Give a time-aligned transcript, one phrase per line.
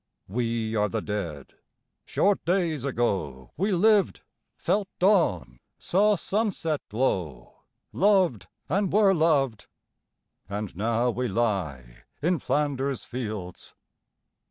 [0.27, 1.53] We are the Dead.
[2.05, 4.21] Short days ago We lived,
[4.57, 7.57] felt dawn, saw sunset glow,
[7.93, 9.67] Loved, and were loved,
[10.49, 13.75] and now we lie In Flanders fields.